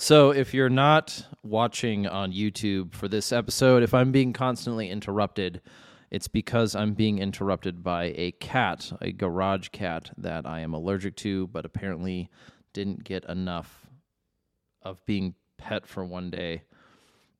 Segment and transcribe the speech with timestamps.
[0.00, 5.60] So, if you're not watching on YouTube for this episode, if I'm being constantly interrupted,
[6.12, 11.16] it's because I'm being interrupted by a cat, a garage cat that I am allergic
[11.16, 12.30] to, but apparently
[12.72, 13.88] didn't get enough
[14.82, 16.62] of being pet for one day.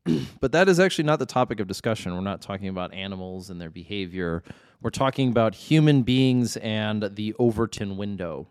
[0.41, 2.13] but that is actually not the topic of discussion.
[2.13, 4.43] We're not talking about animals and their behavior.
[4.83, 8.49] We're talking about human beings and the Overton window.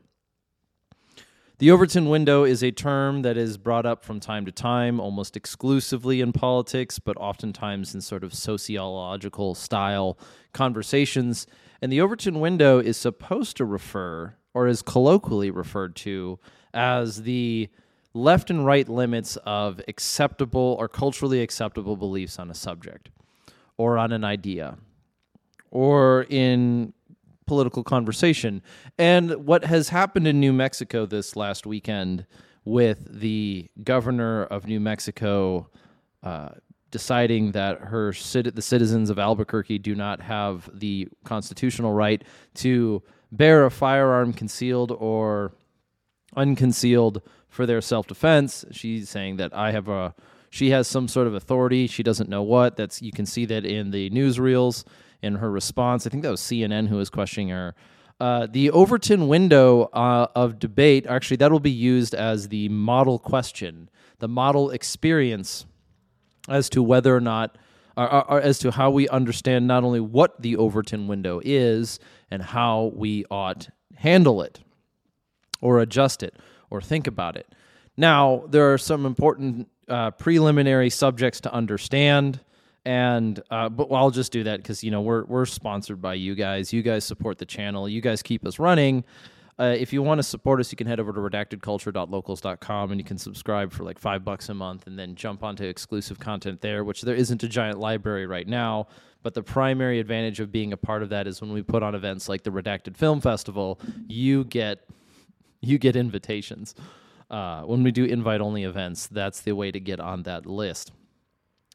[1.60, 5.36] The Overton window is a term that is brought up from time to time, almost
[5.36, 10.20] exclusively in politics, but oftentimes in sort of sociological style
[10.54, 11.48] conversations.
[11.82, 16.38] And the Overton window is supposed to refer, or is colloquially referred to,
[16.76, 17.70] as the
[18.14, 23.10] left and right limits of acceptable or culturally acceptable beliefs on a subject
[23.78, 24.78] or on an idea
[25.72, 26.94] or in
[27.48, 28.62] political conversation.
[28.98, 32.28] And what has happened in New Mexico this last weekend
[32.66, 35.70] with the governor of New Mexico
[36.22, 36.50] uh,
[36.92, 42.24] deciding that her the citizens of Albuquerque do not have the constitutional right
[42.56, 45.52] to bear a firearm concealed or
[46.36, 48.66] unconcealed for their self-defense.
[48.72, 50.14] She's saying that I have a
[50.50, 51.88] she has some sort of authority.
[51.88, 52.78] She doesn't know what.
[52.78, 54.86] That's you can see that in the newsreels
[55.22, 56.06] in her response.
[56.06, 57.76] I think that was CNN who was questioning her.
[58.20, 63.20] Uh, the Overton window uh, of debate, actually, that will be used as the model
[63.20, 65.66] question, the model experience
[66.50, 67.58] as to whether or not,
[67.96, 72.00] or, or, as to how we understand not only what the Overton window is
[72.32, 74.60] and how we ought handle it
[75.62, 76.36] or adjust it
[76.70, 77.48] or think about it.
[77.96, 82.40] Now, there are some important uh, preliminary subjects to understand
[82.88, 86.36] and uh, but I'll just do that because you know we're we're sponsored by you
[86.36, 86.72] guys.
[86.72, 87.90] You guys support the channel.
[87.90, 89.04] You guys keep us running.
[89.60, 93.04] Uh, if you want to support us, you can head over to redactedculture.locals.com and you
[93.04, 96.84] can subscribe for like five bucks a month and then jump onto exclusive content there,
[96.86, 98.88] which there isn't a giant library right now.
[99.22, 101.94] But the primary advantage of being a part of that is when we put on
[101.94, 104.88] events like the Redacted Film Festival, you get
[105.60, 106.74] you get invitations.
[107.30, 110.94] Uh, when we do invite only events, that's the way to get on that list.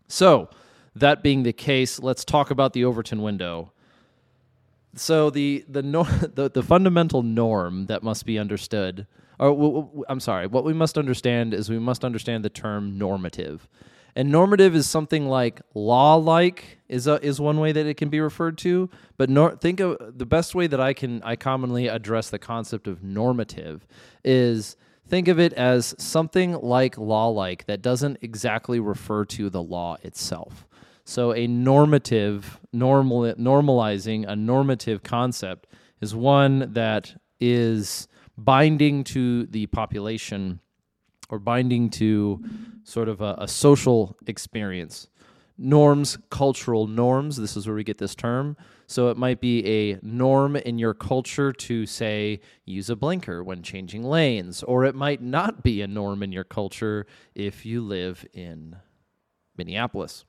[0.07, 0.49] So,
[0.95, 3.73] that being the case, let's talk about the Overton window.
[4.95, 6.05] So the the nor-
[6.35, 9.07] the, the fundamental norm that must be understood,
[9.39, 12.99] or w- w- I'm sorry, what we must understand is we must understand the term
[12.99, 13.69] normative.
[14.15, 18.21] And normative is something like law-like is a, is one way that it can be
[18.21, 18.91] referred to.
[19.17, 22.87] But nor- think of the best way that I can I commonly address the concept
[22.87, 23.87] of normative
[24.23, 24.77] is
[25.13, 30.67] think of it as something like law-like that doesn't exactly refer to the law itself.
[31.05, 35.67] So a normative, normal, normalizing a normative concept
[36.01, 38.09] is one that is
[38.39, 40.61] binding to the population
[41.29, 42.43] or binding to
[42.83, 45.09] sort of a, a social experience.
[45.59, 48.57] Norms, cultural norms, this is where we get this term.
[48.87, 53.63] So it might be a norm in your culture to say use a blinker when
[53.63, 58.27] changing lanes, or it might not be a norm in your culture if you live
[58.33, 58.77] in
[59.57, 60.25] Minneapolis.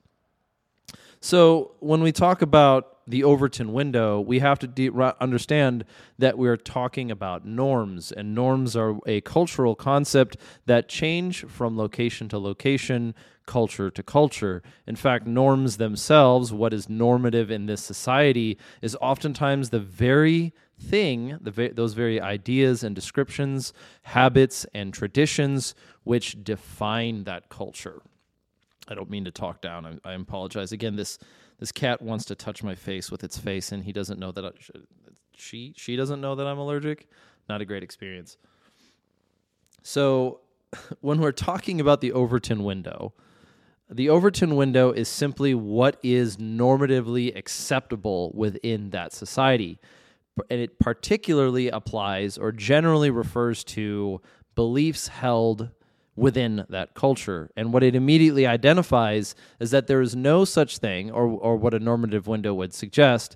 [1.24, 4.92] So when we talk about the Overton window, we have to de-
[5.22, 5.86] understand
[6.20, 10.36] that we're talking about norms, and norms are a cultural concept
[10.66, 14.62] that change from location to location, culture to culture.
[14.86, 21.38] In fact, norms themselves, what is normative in this society, is oftentimes the very thing,
[21.40, 25.74] the those very ideas and descriptions, habits and traditions
[26.04, 28.02] which define that culture.
[28.88, 30.00] I don't mean to talk down.
[30.04, 30.72] I, I, apologize.
[30.72, 31.18] Again, this
[31.60, 34.46] this cat wants to touch my face with its face, and he doesn't know that
[34.46, 34.50] I,
[35.36, 37.08] she she doesn't know that I'm allergic.
[37.48, 38.38] Not a great experience.
[39.82, 40.42] So,
[41.02, 43.14] when we're talking about the Overton window,
[43.90, 49.80] the Overton window is simply what is normatively acceptable within that society.
[50.50, 54.20] And it particularly applies or generally refers to
[54.56, 55.70] beliefs held
[56.16, 57.50] within that culture.
[57.56, 61.74] And what it immediately identifies is that there is no such thing, or, or what
[61.74, 63.36] a normative window would suggest,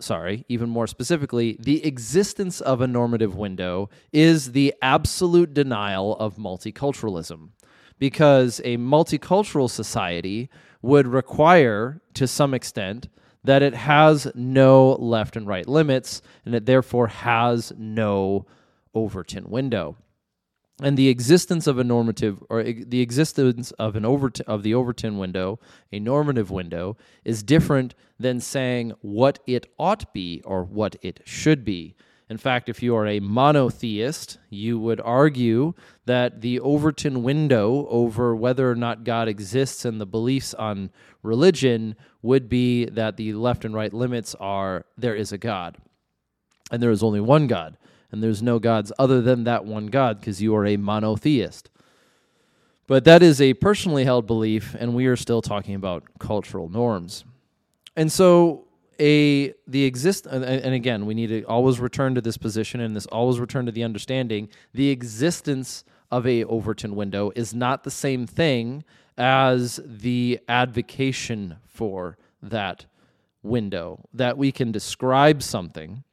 [0.00, 6.36] sorry, even more specifically, the existence of a normative window is the absolute denial of
[6.36, 7.50] multiculturalism.
[7.98, 10.50] Because a multicultural society
[10.82, 13.08] would require, to some extent,
[13.44, 18.46] that it has no left and right limits, and it therefore has no
[18.94, 19.96] Overton window
[20.82, 25.16] and the existence of a normative or the existence of an Overton of the Overton
[25.16, 25.60] window,
[25.92, 31.64] a normative window, is different than saying what it ought be or what it should
[31.64, 31.94] be.
[32.28, 35.74] In fact, if you are a monotheist, you would argue
[36.06, 40.90] that the Overton window over whether or not God exists and the beliefs on
[41.22, 45.76] religion would be that the left and right limits are there is a God,
[46.70, 47.76] and there is only one God,
[48.12, 51.70] and there's no gods other than that one God because you are a monotheist.
[52.86, 57.24] But that is a personally held belief, and we are still talking about cultural norms.
[57.96, 58.66] And so
[59.00, 62.94] a the exist and, and again we need to always return to this position and
[62.94, 67.90] this always return to the understanding the existence of a Overton window is not the
[67.90, 68.84] same thing
[69.16, 72.84] as the advocation for that
[73.42, 76.04] window that we can describe something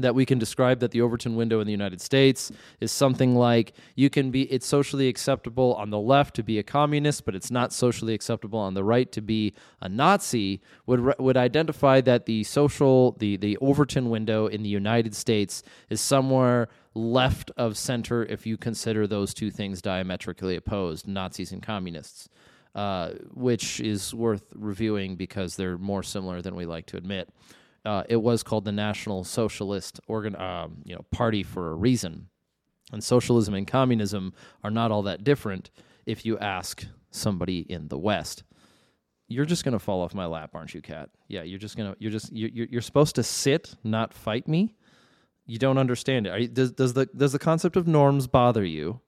[0.00, 2.50] that we can describe that the Overton window in the United States
[2.80, 6.62] is something like you can be it's socially acceptable on the left to be a
[6.62, 11.36] communist but it's not socially acceptable on the right to be a Nazi would would
[11.36, 17.50] identify that the social the the Overton window in the United States is somewhere left
[17.56, 22.28] of center if you consider those two things diametrically opposed Nazis and communists
[22.74, 27.28] uh, which is worth reviewing because they're more similar than we like to admit
[27.84, 32.28] uh, it was called the National Socialist Organ, um, you know, Party for a reason.
[32.92, 34.34] And socialism and communism
[34.64, 35.70] are not all that different
[36.06, 38.42] if you ask somebody in the West.
[39.28, 41.08] You're just gonna fall off my lap, aren't you, Cat?
[41.28, 41.94] Yeah, you're just gonna.
[42.00, 42.32] You're just.
[42.32, 44.74] You're, you're supposed to sit, not fight me.
[45.46, 46.40] You don't understand it.
[46.40, 49.00] You, does does the does the concept of norms bother you?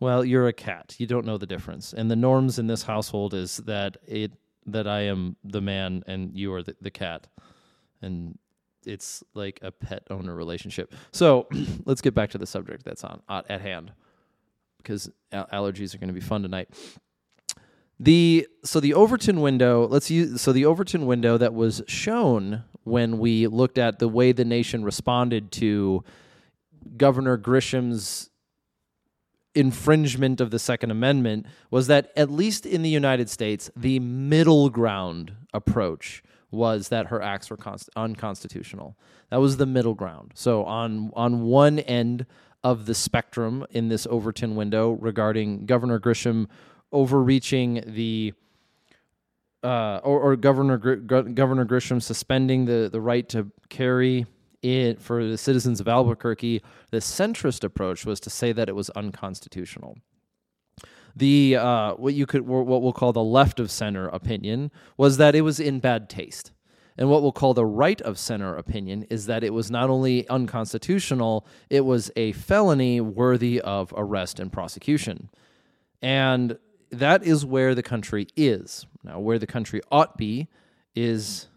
[0.00, 0.96] Well, you're a cat.
[0.98, 1.92] You don't know the difference.
[1.92, 4.32] And the norms in this household is that it
[4.66, 7.28] that I am the man and you are the, the cat
[8.04, 8.38] and
[8.86, 10.94] it's like a pet owner relationship.
[11.12, 11.48] So
[11.84, 13.92] let's get back to the subject that's on at hand
[14.78, 16.68] because allergies are going to be fun tonight.
[17.98, 23.18] The so the Overton window, let's use so the Overton window that was shown when
[23.18, 26.04] we looked at the way the nation responded to
[26.96, 28.30] Governor Grisham's
[29.54, 34.68] infringement of the Second Amendment was that at least in the United States, the middle
[34.68, 36.22] ground approach
[36.54, 38.96] was that her acts were const- unconstitutional.
[39.30, 40.32] That was the middle ground.
[40.34, 42.26] So on on one end
[42.62, 46.46] of the spectrum in this Overton window regarding Governor Grisham
[46.92, 48.32] overreaching the
[49.62, 54.26] uh, or, or, Governor Gr- Governor Grisham suspending the, the right to carry
[54.62, 58.90] it for the citizens of Albuquerque, the centrist approach was to say that it was
[58.90, 59.96] unconstitutional.
[61.16, 65.34] The uh, what you could what we'll call the left of center opinion was that
[65.34, 66.50] it was in bad taste.
[66.96, 70.28] And what we'll call the right of center opinion is that it was not only
[70.28, 75.28] unconstitutional, it was a felony worthy of arrest and prosecution.
[76.00, 76.56] And
[76.90, 78.86] that is where the country is.
[79.02, 80.48] Now, where the country ought be
[80.94, 81.48] is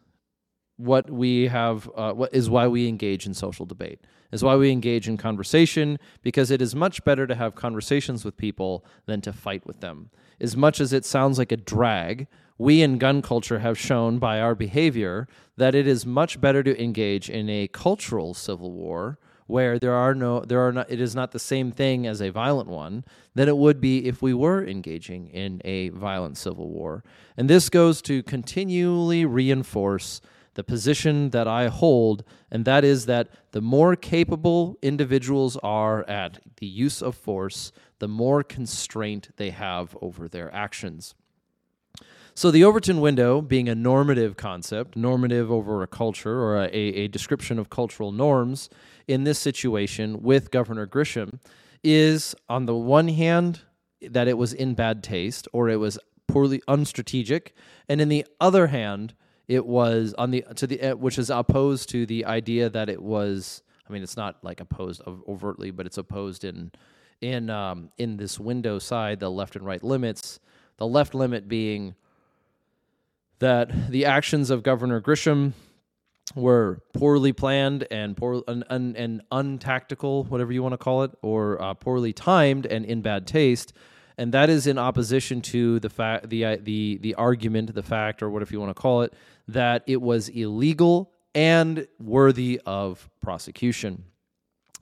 [0.77, 4.01] what we have, uh, what is why we engage in social debate
[4.31, 8.37] is why we engage in conversation because it is much better to have conversations with
[8.37, 10.09] people than to fight with them.
[10.39, 12.27] As much as it sounds like a drag,
[12.57, 15.27] we in gun culture have shown by our behavior
[15.57, 20.13] that it is much better to engage in a cultural civil war where there are
[20.13, 23.03] no there are not it is not the same thing as a violent one
[23.33, 27.03] than it would be if we were engaging in a violent civil war.
[27.37, 30.21] And this goes to continually reinforce
[30.57, 36.39] the position that I hold, and that is that the more capable individuals are at
[36.57, 41.13] the use of force, the more constraint they have over their actions.
[42.33, 47.07] So, the Overton window, being a normative concept, normative over a culture or a, a
[47.07, 48.67] description of cultural norms
[49.07, 51.39] in this situation with Governor Grisham,
[51.83, 53.61] is on the one hand
[54.01, 57.49] that it was in bad taste or it was poorly unstrategic,
[57.87, 59.13] and in the other hand,
[59.47, 63.01] it was on the to the uh, which is opposed to the idea that it
[63.01, 66.71] was I mean it's not like opposed overtly but it's opposed in
[67.21, 70.39] in um, in this window side the left and right limits.
[70.77, 71.95] The left limit being
[73.39, 75.53] that the actions of Governor Grisham
[76.35, 81.11] were poorly planned and poor and, and, and untactical whatever you want to call it
[81.21, 83.73] or uh, poorly timed and in bad taste
[84.17, 88.23] and that is in opposition to the fact the uh, the the argument the fact
[88.23, 89.13] or whatever you want to call it
[89.47, 94.03] that it was illegal and worthy of prosecution.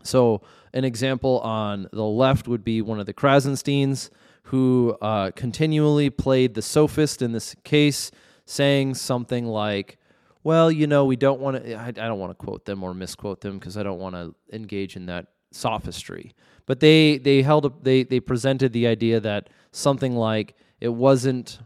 [0.03, 0.41] So,
[0.73, 4.09] an example on the left would be one of the Krassensteins,
[4.43, 8.11] who uh, continually played the sophist in this case,
[8.45, 9.97] saying something like,
[10.43, 12.93] well, you know, we don't want to, I, I don't want to quote them or
[12.93, 16.33] misquote them because I don't want to engage in that sophistry.
[16.65, 21.59] But they, they held up, they, they presented the idea that something like it wasn't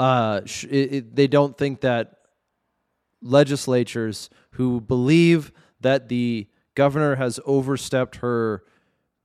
[0.00, 2.16] uh, sh- it, it, they don't think that
[3.20, 8.64] legislatures who believe that the governor has overstepped her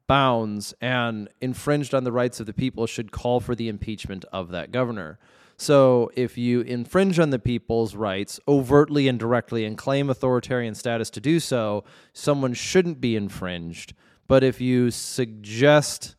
[0.05, 4.51] bounds and infringed on the rights of the people should call for the impeachment of
[4.51, 5.17] that governor.
[5.57, 11.09] So if you infringe on the people's rights overtly and directly and claim authoritarian status
[11.12, 11.83] to do so,
[12.13, 13.93] someone shouldn't be infringed.
[14.27, 16.15] But if you suggest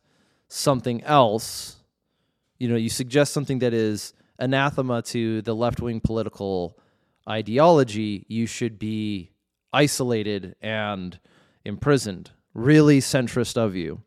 [0.47, 1.77] something else,
[2.57, 6.77] you know, you suggest something that is anathema to the left wing political
[7.29, 9.31] ideology, you should be
[9.73, 11.19] isolated and
[11.65, 12.31] imprisoned.
[12.53, 14.01] Really centrist of you.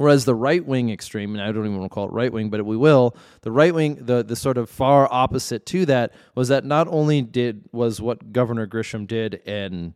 [0.00, 2.48] Whereas the right wing extreme, and I don't even want to call it right wing,
[2.48, 6.48] but we will, the right wing, the, the sort of far opposite to that was
[6.48, 9.94] that not only did was what Governor Grisham did in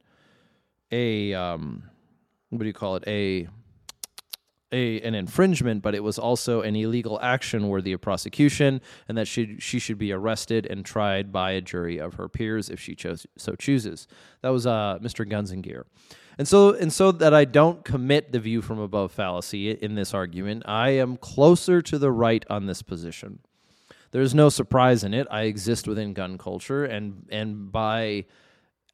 [0.92, 1.84] a um,
[2.50, 3.04] what do you call it?
[3.06, 3.48] A
[4.72, 9.26] a, an infringement, but it was also an illegal action worthy of prosecution, and that
[9.26, 12.94] she she should be arrested and tried by a jury of her peers if she
[12.94, 14.06] chose so chooses.
[14.42, 15.26] That was uh, Mr.
[15.26, 15.86] Guns and Gear.
[16.10, 20.12] And so, and so that I don't commit the view from above fallacy in this
[20.12, 23.38] argument, I am closer to the right on this position.
[24.10, 25.26] There's no surprise in it.
[25.30, 28.26] I exist within gun culture, and and by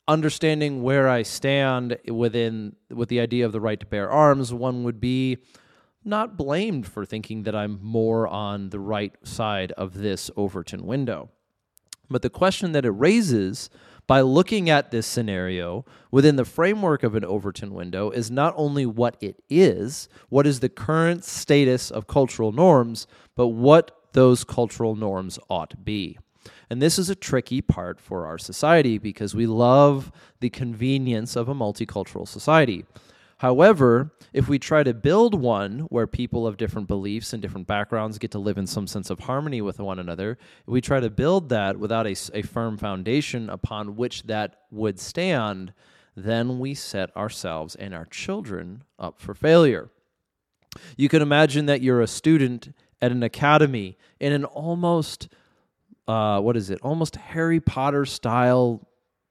[0.08, 4.82] understanding where I stand within with the idea of the right to bear arms, one
[4.84, 5.38] would be
[6.04, 11.30] not blamed for thinking that I'm more on the right side of this Overton window.
[12.10, 13.70] But the question that it raises
[14.06, 18.84] by looking at this scenario within the framework of an Overton window is not only
[18.84, 24.96] what it is, what is the current status of cultural norms, but what those cultural
[24.96, 26.18] norms ought to be.
[26.68, 31.48] And this is a tricky part for our society because we love the convenience of
[31.48, 32.84] a multicultural society.
[33.40, 38.18] However, if we try to build one where people of different beliefs and different backgrounds
[38.18, 41.48] get to live in some sense of harmony with one another, we try to build
[41.48, 45.72] that without a, a firm foundation upon which that would stand,
[46.14, 49.88] then we set ourselves and our children up for failure.
[50.98, 55.28] You can imagine that you're a student at an academy in an almost,
[56.06, 58.86] uh, what is it, almost Harry Potter style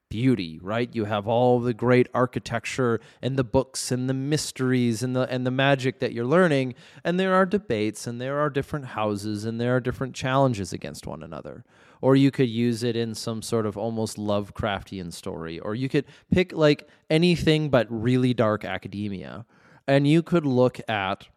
[0.10, 0.94] beauty, right?
[0.94, 5.46] You have all the great architecture and the books and the mysteries and the and
[5.46, 9.62] the magic that you're learning, and there are debates and there are different houses and
[9.62, 11.64] there are different challenges against one another.
[12.02, 16.06] Or you could use it in some sort of almost Lovecraftian story, or you could
[16.32, 19.46] pick like anything but really dark academia,
[19.88, 21.28] and you could look at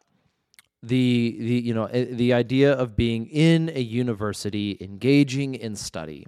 [0.83, 6.27] the the you know eh, the idea of being in a university engaging in study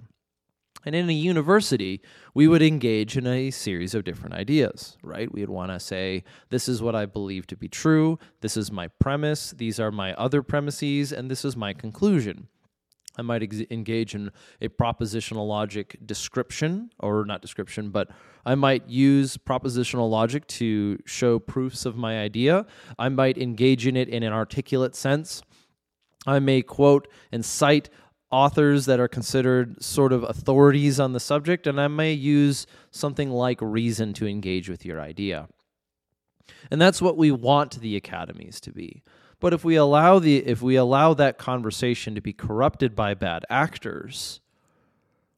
[0.85, 2.01] and in a university,
[2.33, 5.31] we would engage in a series of different ideas, right?
[5.31, 8.71] We would want to say, this is what I believe to be true, this is
[8.71, 12.47] my premise, these are my other premises, and this is my conclusion.
[13.17, 18.09] I might ex- engage in a propositional logic description, or not description, but
[18.45, 22.65] I might use propositional logic to show proofs of my idea.
[22.99, 25.41] I might engage in it in an articulate sense.
[26.27, 27.89] I may quote and cite
[28.35, 33.29] authors that are considered sort of authorities on the subject, and I may use something
[33.29, 35.47] like reason to engage with your idea.
[36.69, 39.03] And that's what we want the academies to be.
[39.39, 43.45] But if we allow the if we allow that conversation to be corrupted by bad
[43.49, 44.41] actors,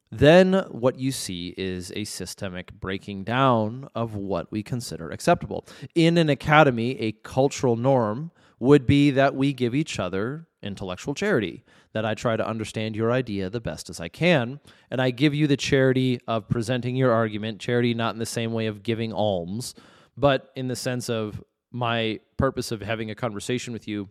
[0.10, 5.68] then what you see is a systemic breaking down of what we consider acceptable.
[5.94, 11.64] In an academy, a cultural norm would be that we give each other intellectual charity,
[11.94, 14.60] that I try to understand your idea the best as I can,
[14.90, 18.54] and I give you the charity of presenting your argument, charity not in the same
[18.54, 19.76] way of giving alms,
[20.16, 24.10] but in the sense of my purpose of having a conversation with you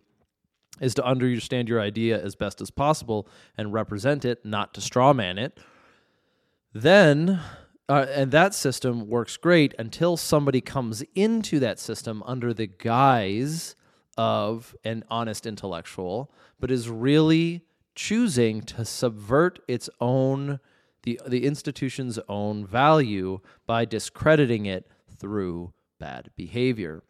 [0.79, 3.27] is to understand your idea as best as possible
[3.57, 5.59] and represent it, not to strawman it.
[6.73, 7.39] Then
[7.89, 13.75] uh, and that system works great until somebody comes into that system under the guise
[14.17, 17.61] of an honest intellectual, but is really
[17.95, 20.59] choosing to subvert its own
[21.03, 27.03] the the institution's own value by discrediting it through bad behavior.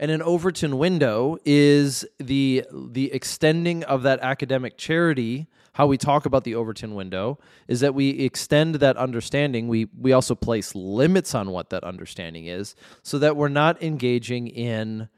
[0.00, 5.48] And an Overton window is the the extending of that academic charity.
[5.72, 9.66] How we talk about the Overton window is that we extend that understanding.
[9.66, 14.46] We we also place limits on what that understanding is, so that we're not engaging
[14.46, 15.08] in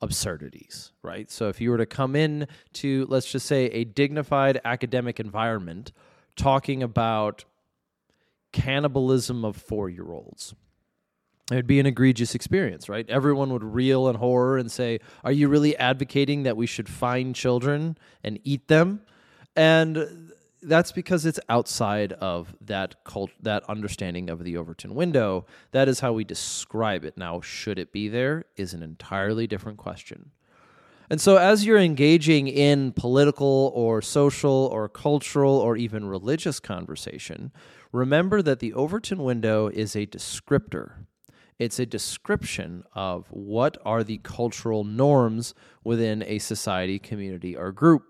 [0.00, 1.30] absurdities, right?
[1.30, 5.92] So if you were to come in to, let's just say, a dignified academic environment
[6.36, 7.44] talking about
[8.52, 10.54] cannibalism of four year olds,
[11.50, 13.08] it would be an egregious experience, right?
[13.08, 17.34] Everyone would reel in horror and say, Are you really advocating that we should find
[17.34, 19.02] children and eat them?
[19.56, 20.29] And
[20.62, 25.46] that's because it's outside of that cult that understanding of the Overton window.
[25.72, 27.16] That is how we describe it.
[27.16, 30.30] Now, should it be there is an entirely different question.
[31.08, 37.50] And so, as you're engaging in political or social or cultural or even religious conversation,
[37.90, 40.92] remember that the Overton window is a descriptor.
[41.58, 45.52] It's a description of what are the cultural norms
[45.82, 48.04] within a society, community, or group.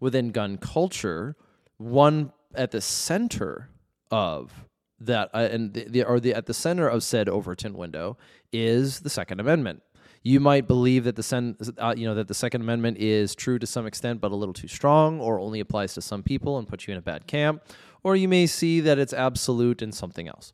[0.00, 1.36] Within gun culture,
[1.82, 3.68] one at the center
[4.10, 4.52] of
[5.00, 8.16] that, uh, and the, the, or the at the center of said Overton window
[8.52, 9.82] is the Second Amendment
[10.22, 13.58] you might believe that the sen- uh, you know that the Second Amendment is true
[13.58, 16.68] to some extent, but a little too strong, or only applies to some people and
[16.68, 17.62] puts you in a bad camp,
[18.02, 20.52] or you may see that it's absolute in something else.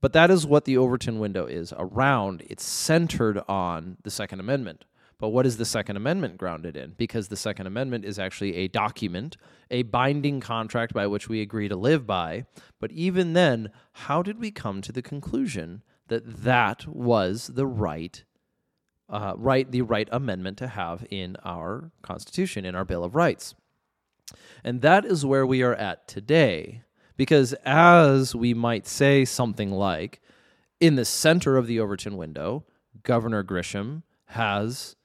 [0.00, 2.42] But that is what the Overton window is around.
[2.48, 4.84] It's centered on the Second Amendment.
[5.18, 6.92] But what is the Second Amendment grounded in?
[6.96, 9.36] Because the Second Amendment is actually a document,
[9.70, 12.44] a binding contract by which we agree to live by.
[12.80, 18.24] But even then, how did we come to the conclusion that that was the right
[19.08, 23.54] uh, right the right amendment to have in our Constitution, in our Bill of Rights.
[24.64, 26.82] And that is where we are at today.
[27.16, 30.20] Because as we might say something like,
[30.80, 32.64] in the center of the Overton window,
[33.02, 34.95] Governor Grisham has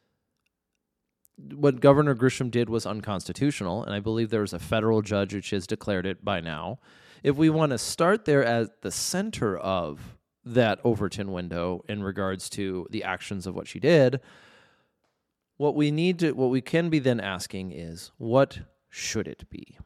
[1.53, 5.49] what Governor Grisham did was unconstitutional, and I believe there was a federal judge which
[5.51, 6.79] has declared it by now.
[7.23, 12.49] If we want to start there at the center of that Overton window in regards
[12.51, 14.19] to the actions of what she did.
[15.57, 19.77] What we need to, what we can be then asking is, what should it be?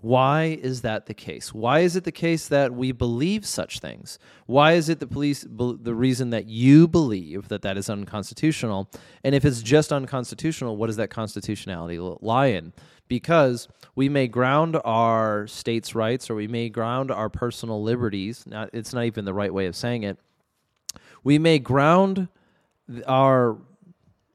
[0.00, 1.52] Why is that the case?
[1.52, 4.20] Why is it the case that we believe such things?
[4.46, 8.88] Why is it the police the reason that you believe that that is unconstitutional?
[9.24, 12.74] And if it's just unconstitutional, what does that constitutionality lie in?
[13.08, 18.44] Because we may ground our states' rights or we may ground our personal liberties.
[18.46, 20.18] Not, it's not even the right way of saying it.
[21.24, 22.28] We may ground
[23.04, 23.56] our,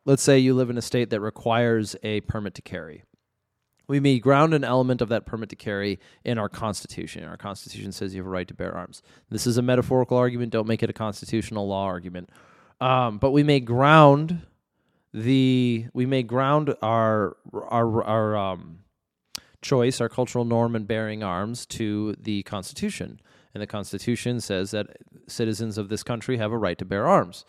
[0.04, 3.04] let's say you live in a state that requires a permit to carry
[3.88, 7.24] we may ground an element of that permit to carry in our Constitution.
[7.26, 9.02] Our Constitution says you have a right to bear arms.
[9.30, 10.52] This is a metaphorical argument.
[10.52, 12.30] Don't make it a constitutional law argument.
[12.80, 14.42] Um, but we may ground
[15.14, 18.80] the we may ground our our our um,
[19.62, 23.20] choice, our cultural norm in bearing arms to the Constitution.
[23.54, 24.88] And the Constitution says that
[25.28, 27.46] citizens of this country have a right to bear arms.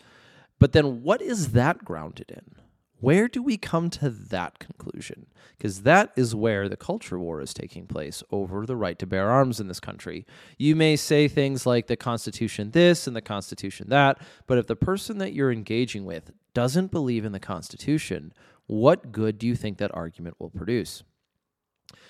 [0.59, 2.64] But then what is that grounded in?
[2.99, 5.27] Where do we come to that conclusion?
[5.57, 9.29] Because that is where the culture war is taking place over the right to bear
[9.29, 10.25] arms in this country.
[10.57, 14.75] You may say things like the Constitution this and the Constitution that, but if the
[14.75, 18.33] person that you're engaging with doesn't believe in the Constitution,
[18.67, 21.03] what good do you think that argument will produce?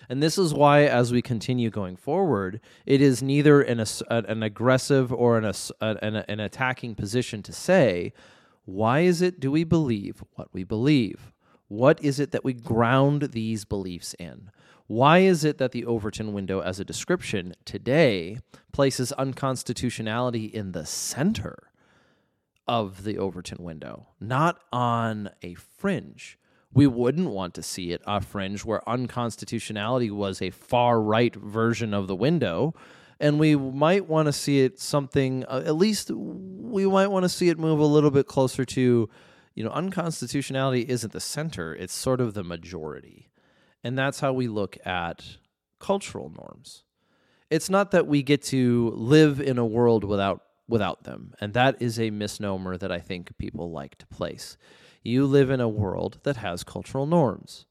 [0.08, 5.12] And this is why, as we continue going forward, it is neither an, an aggressive
[5.12, 8.14] or an, an, an attacking position to say,
[8.66, 11.32] why is it do we believe what we believe?
[11.68, 14.52] What is it that we ground these beliefs in?
[14.88, 18.40] Why is it that the Overton window, as a description today,
[18.72, 21.72] places unconstitutionality in the center
[22.68, 26.38] of the Overton window, not on a fringe?
[26.72, 31.94] We wouldn't want to see it a fringe where unconstitutionality was a far right version
[31.94, 32.76] of the window
[33.20, 37.30] and we might want to see it something uh, at least we might want to
[37.30, 39.10] see it move a little bit closer to
[39.54, 43.30] you know unconstitutionality isn't the center it's sort of the majority.
[43.84, 45.38] And that's how we look at
[45.80, 46.84] cultural norms.
[47.52, 51.80] It's not that we get to live in a world without without them and that
[51.80, 54.58] is a misnomer that i think people like to place.
[55.04, 57.68] You live in a world that has cultural norms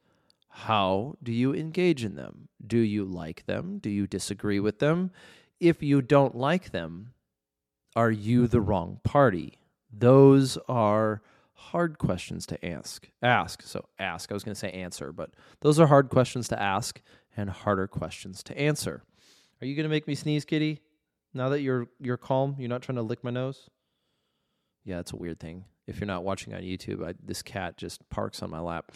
[0.56, 2.48] how do you engage in them?
[2.64, 3.78] Do you like them?
[3.78, 5.10] Do you disagree with them?
[5.58, 7.12] If you don't like them,
[7.96, 8.68] are you the mm-hmm.
[8.68, 9.58] wrong party?
[9.92, 11.22] Those are
[11.54, 13.08] hard questions to ask.
[13.20, 13.62] Ask.
[13.62, 14.30] So ask.
[14.30, 17.00] I was going to say answer, but those are hard questions to ask
[17.36, 19.02] and harder questions to answer.
[19.60, 20.82] Are you going to make me sneeze, kitty?
[21.34, 23.68] Now that you're you're calm, you're not trying to lick my nose?
[24.84, 25.64] Yeah, it's a weird thing.
[25.88, 28.92] If you're not watching on YouTube, I, this cat just parks on my lap.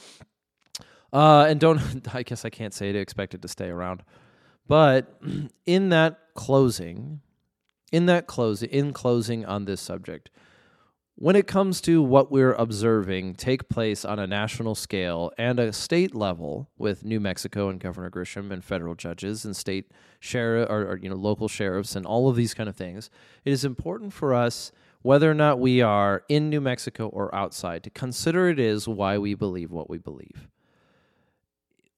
[1.13, 1.81] Uh, and don't,
[2.15, 4.03] I guess I can't say to expect it to stay around.
[4.67, 5.21] But
[5.67, 7.21] in that closing,
[7.93, 10.31] in that closing, in closing on this subject,
[11.21, 15.73] when it comes to what we're observing take place on a national scale and a
[15.73, 19.91] state level with New Mexico and Governor Grisham and federal judges and state
[20.21, 23.11] sheriff or, or, you know local sheriffs and all of these kind of things,
[23.45, 24.71] it is important for us
[25.03, 29.19] whether or not we are in New Mexico or outside to consider it is why
[29.19, 30.49] we believe what we believe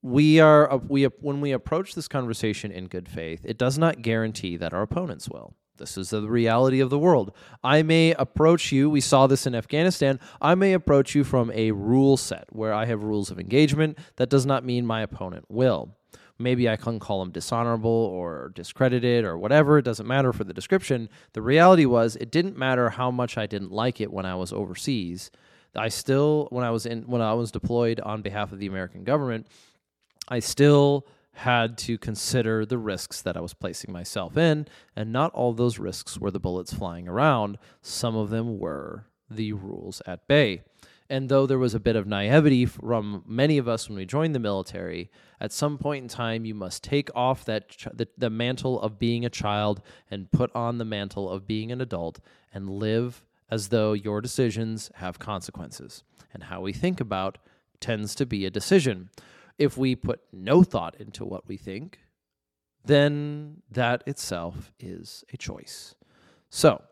[0.02, 4.56] we are we when we approach this conversation in good faith, it does not guarantee
[4.56, 5.54] that our opponents will.
[5.76, 7.34] This is the reality of the world.
[7.64, 10.20] I may approach you, we saw this in Afghanistan.
[10.40, 13.98] I may approach you from a rule set where I have rules of engagement.
[14.16, 15.96] That does not mean my opponent will.
[16.38, 19.78] Maybe I can call him dishonorable or discredited or whatever.
[19.78, 21.08] It doesn't matter for the description.
[21.32, 24.52] The reality was, it didn't matter how much I didn't like it when I was
[24.52, 25.30] overseas.
[25.76, 29.04] I still, when I was in, when I was deployed on behalf of the American
[29.04, 29.46] government,
[30.30, 35.32] I still had to consider the risks that I was placing myself in, and not
[35.32, 37.58] all those risks were the bullets flying around.
[37.82, 40.62] Some of them were the rules at bay.
[41.08, 44.32] And though there was a bit of naivety from many of us when we joined
[44.32, 48.30] the military, at some point in time, you must take off that ch- the, the
[48.30, 52.20] mantle of being a child and put on the mantle of being an adult
[52.54, 56.04] and live as though your decisions have consequences.
[56.32, 57.38] And how we think about
[57.80, 59.10] tends to be a decision.
[59.60, 62.00] If we put no thought into what we think,
[62.84, 65.94] then that itself is a choice.
[66.48, 66.82] So,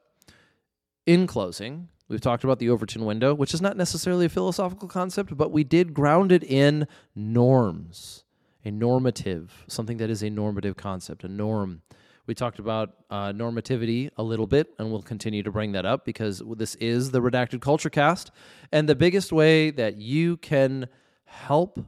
[1.07, 5.35] in closing, we've talked about the Overton window, which is not necessarily a philosophical concept,
[5.35, 8.25] but we did ground it in norms,
[8.67, 11.81] a normative, something that is a normative concept, a norm.
[12.27, 16.05] We talked about uh, normativity a little bit, and we'll continue to bring that up
[16.05, 18.31] because this is the Redacted Culture Cast.
[18.71, 20.89] And the biggest way that you can
[21.25, 21.81] help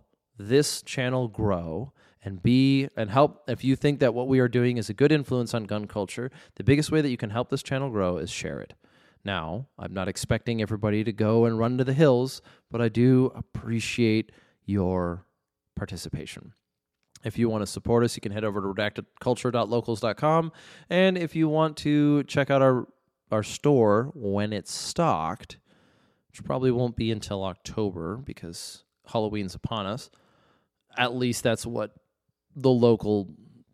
[0.48, 1.92] this channel grow
[2.24, 5.12] and be and help if you think that what we are doing is a good
[5.12, 8.30] influence on gun culture the biggest way that you can help this channel grow is
[8.30, 8.74] share it.
[9.24, 13.32] Now i'm not expecting everybody to go and run to the hills but i do
[13.34, 14.32] appreciate
[14.64, 15.26] your
[15.76, 16.52] participation.
[17.24, 20.52] If you want to support us you can head over to redactedculture.locals.com
[20.88, 22.88] and if you want to check out our
[23.30, 25.58] our store when it's stocked
[26.28, 30.10] which probably won't be until october because halloween's upon us
[31.00, 31.92] at least that's what
[32.54, 33.28] the local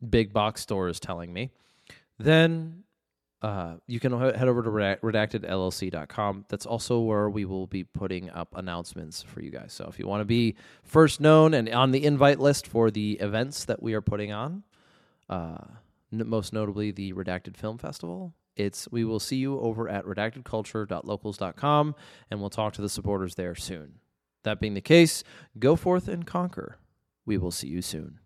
[0.09, 1.51] big box store is telling me,
[2.19, 2.85] then
[3.43, 6.47] uh, you can head over to redactedllc.com.
[6.49, 9.73] That's also where we will be putting up announcements for you guys.
[9.73, 13.13] So if you want to be first known and on the invite list for the
[13.15, 14.63] events that we are putting on,
[15.29, 15.59] uh,
[16.13, 21.95] most notably the Redacted Film Festival, it's we will see you over at redactedculture.locals.com
[22.31, 24.01] and we'll talk to the supporters there soon.
[24.45, 25.25] That being the case,
[25.59, 26.79] go forth and conquer.
[27.27, 28.21] We will see you soon.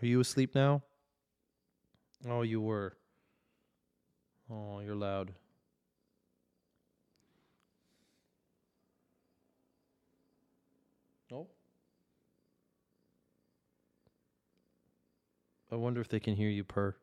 [0.00, 0.82] Are you asleep now?
[2.28, 2.96] Oh, you were.
[4.50, 5.32] Oh, you're loud.
[11.30, 11.52] Nope.
[15.72, 16.94] I wonder if they can hear you purr.